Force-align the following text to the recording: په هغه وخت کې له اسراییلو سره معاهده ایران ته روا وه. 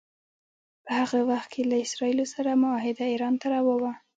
په 0.85 0.91
هغه 0.99 1.19
وخت 1.29 1.49
کې 1.53 1.61
له 1.71 1.75
اسراییلو 1.85 2.25
سره 2.33 2.59
معاهده 2.63 3.05
ایران 3.11 3.33
ته 3.41 3.47
روا 3.55 3.75
وه. 3.81 3.93